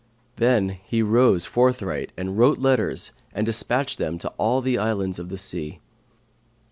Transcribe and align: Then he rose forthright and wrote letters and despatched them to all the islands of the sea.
Then 0.37 0.69
he 0.69 1.03
rose 1.03 1.45
forthright 1.45 2.11
and 2.17 2.35
wrote 2.35 2.57
letters 2.57 3.11
and 3.35 3.45
despatched 3.45 3.99
them 3.99 4.17
to 4.17 4.29
all 4.39 4.59
the 4.59 4.79
islands 4.79 5.19
of 5.19 5.29
the 5.29 5.37
sea. 5.37 5.79